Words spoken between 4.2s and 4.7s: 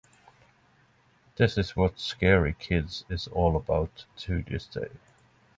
to this